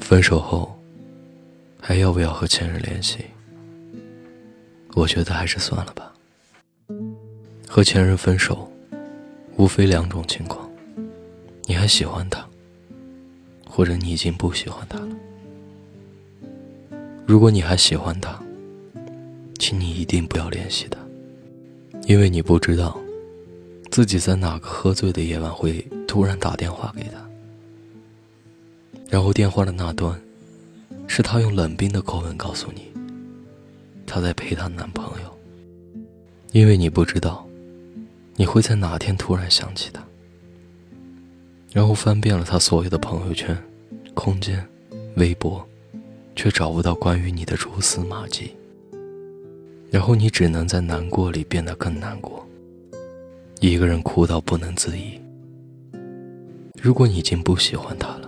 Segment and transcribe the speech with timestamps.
[0.00, 0.78] 分手后，
[1.80, 3.24] 还要不要和前任联系？
[4.94, 6.12] 我觉得还是算了吧。
[7.66, 8.70] 和前任分手，
[9.56, 10.70] 无非两种情况：
[11.64, 12.46] 你还喜欢他，
[13.66, 15.16] 或者你已经不喜欢他了。
[17.26, 18.38] 如果你还喜欢他，
[19.58, 20.98] 请你一定不要联系他，
[22.06, 23.00] 因为你不知道
[23.90, 27.33] 自己在哪个喝醉的夜晚会突然打电话给他。
[29.14, 30.20] 然后电话的那端，
[31.06, 32.88] 是她用冷冰的口吻告诉你，
[34.04, 35.38] 她在陪她男朋友。
[36.50, 37.46] 因为你不知道，
[38.34, 40.02] 你会在哪天突然想起他，
[41.70, 43.56] 然后翻遍了他所有的朋友圈、
[44.14, 44.66] 空间、
[45.14, 45.64] 微博，
[46.34, 48.52] 却找不到关于你的蛛丝马迹。
[49.92, 52.44] 然后你只能在难过里变得更难过，
[53.60, 55.20] 一个人哭到不能自已。
[56.82, 58.23] 如果你已经不喜欢他了。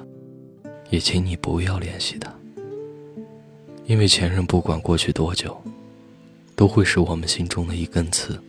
[0.90, 2.32] 也请你不要联系他，
[3.86, 5.60] 因为前任不管过去多久，
[6.54, 8.40] 都会是我们心中的一根刺。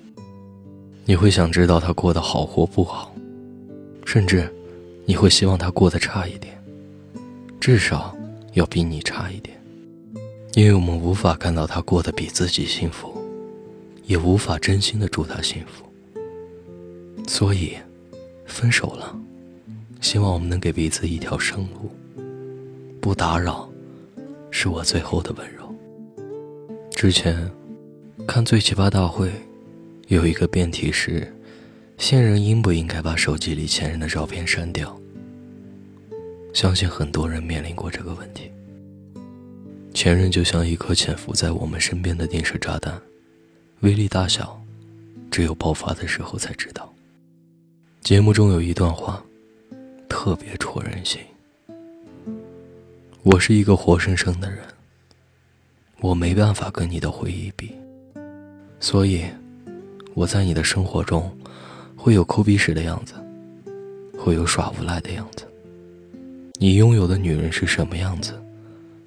[1.06, 3.16] 你会想知道他过得好或不好，
[4.06, 4.54] 甚至
[5.06, 6.62] 你会希望他过得差一点，
[7.60, 8.16] 至少
[8.54, 9.58] 要比你差一点，
[10.54, 13.14] 因为我们无法看到他过得比自己幸福，
[14.06, 15.86] 也无法真心的祝他幸福。
[17.28, 17.74] 所以，
[18.46, 19.18] 分手了，
[20.02, 21.90] 希望我们能给彼此一条生路。
[23.08, 23.66] 不打扰，
[24.52, 25.74] 是我最后的温柔。
[26.92, 27.50] 之前
[28.28, 29.30] 看《最奇葩大会》，
[30.10, 31.34] 有一个辩题是：
[31.98, 34.94] 现任应不应该把手机里前任的照片删掉？
[36.54, 38.52] 相信很多人面临过这个问题。
[39.94, 43.02] 前任就像一颗潜伏在我们身边的定时炸弹，
[43.80, 44.62] 威力大小，
[45.32, 46.94] 只有爆发的时候才知道。
[48.02, 49.24] 节目中有一段话，
[50.10, 51.22] 特别戳人心。
[53.30, 54.60] 我是一个活生生的人，
[56.00, 57.74] 我没办法跟你的回忆比，
[58.80, 59.26] 所以
[60.14, 61.30] 我在你的生活中
[61.94, 63.16] 会有抠鼻屎的样子，
[64.18, 65.46] 会有耍无赖的样子。
[66.54, 68.42] 你拥有的女人是什么样子？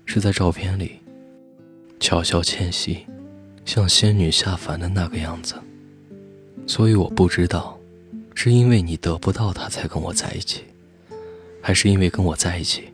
[0.04, 1.00] 是在照片里
[1.98, 3.06] 巧笑倩兮，
[3.64, 5.54] 像仙女下凡的那个样子。
[6.66, 7.74] 所以我不知道，
[8.34, 10.64] 是因为你得不到她才跟我在一起，
[11.62, 12.90] 还是因为跟我在一起？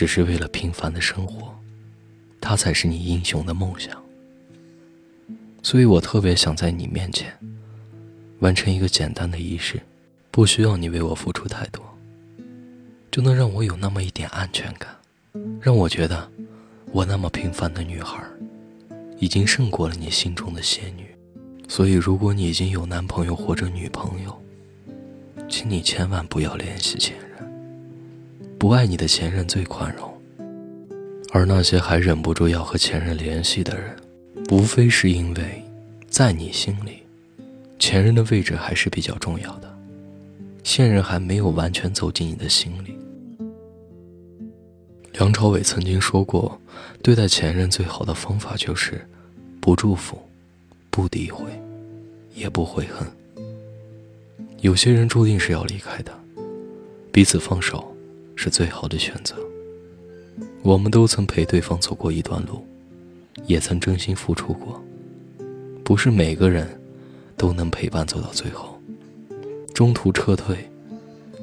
[0.00, 1.54] 只是为了平凡的生活，
[2.40, 4.02] 他才是你英雄的梦想。
[5.62, 7.30] 所以我特别想在你面前
[8.38, 9.78] 完成一个简单的仪式，
[10.30, 11.84] 不需要你为我付出太多，
[13.10, 14.88] 就能让我有那么一点安全感，
[15.60, 16.26] 让我觉得
[16.92, 18.24] 我那么平凡的女孩
[19.18, 21.14] 已经胜过了你心中的仙女。
[21.68, 24.42] 所以，如果你已经有男朋友或者女朋友，
[25.46, 27.14] 请你千万不要联系前。
[28.70, 30.08] 不爱你的前任最宽容，
[31.32, 33.96] 而那些还忍不住要和前任联系的人，
[34.48, 35.60] 无非是因为，
[36.08, 37.02] 在你心里，
[37.80, 39.76] 前任的位置还是比较重要的，
[40.62, 42.96] 现任还没有完全走进你的心里。
[45.14, 46.56] 梁朝伟曾经说过，
[47.02, 49.04] 对待前任最好的方法就是，
[49.60, 50.16] 不祝福，
[50.90, 51.50] 不诋毁，
[52.36, 53.04] 也不悔恨。
[54.60, 56.12] 有些人注定是要离开的，
[57.10, 57.84] 彼此放手。
[58.42, 59.36] 是最好的选择。
[60.62, 62.66] 我们都曾陪对方走过一段路，
[63.44, 64.82] 也曾真心付出过。
[65.84, 66.80] 不是每个人
[67.36, 68.80] 都能陪伴走到最后，
[69.74, 70.56] 中途撤退，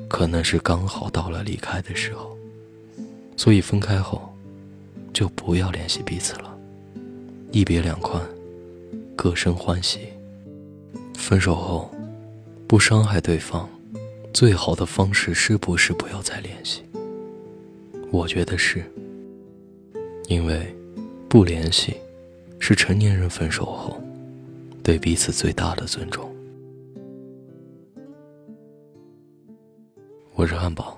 [0.08, 2.36] 可能是刚好到了离开的时候。
[3.36, 4.36] 所以分开后，
[5.14, 6.58] 就不要联系彼此了。
[7.52, 8.20] 一别两宽，
[9.16, 10.00] 各生欢喜。
[11.14, 11.94] 分手后，
[12.66, 13.70] 不伤害对方，
[14.34, 16.82] 最好的方式是不是不要再联系？
[18.10, 18.84] 我觉得是，
[20.28, 20.74] 因为
[21.30, 21.96] 不联系
[22.60, 24.02] 是成年人分手后
[24.82, 26.34] 对彼此最大的尊重。
[30.36, 30.98] 我是汉堡，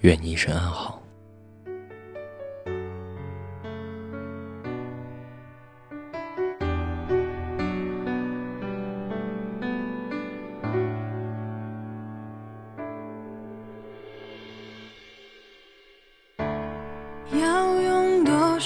[0.00, 1.03] 愿你一生安好。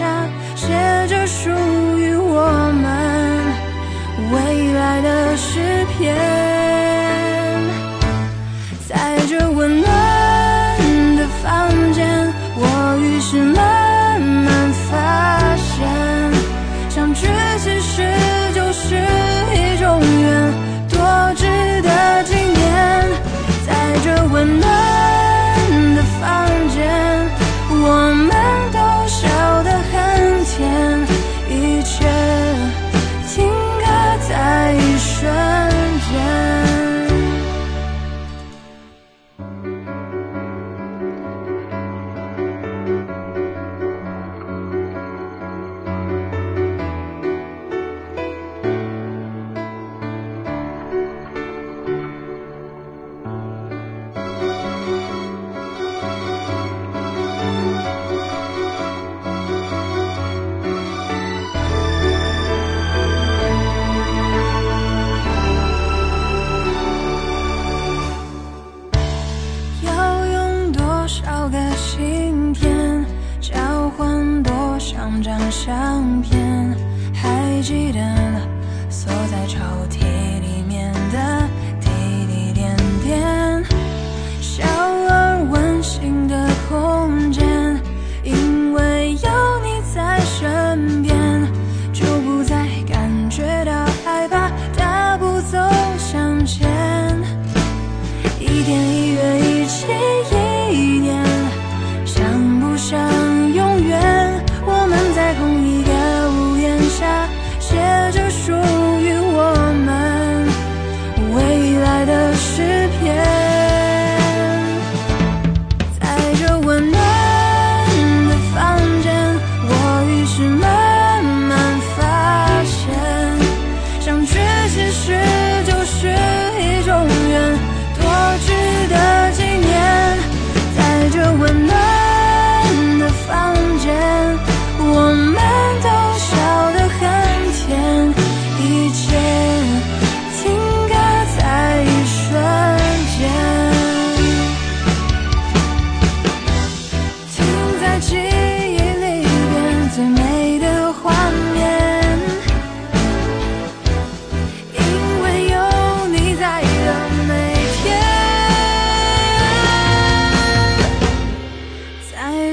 [0.00, 0.26] 下
[0.56, 0.68] 写
[1.08, 1.50] 着书